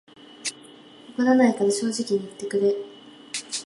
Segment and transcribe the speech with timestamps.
[1.15, 2.75] 怒らないから正直に言ってくれ